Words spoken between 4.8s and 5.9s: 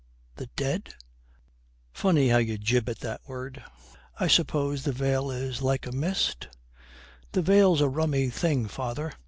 the veil is like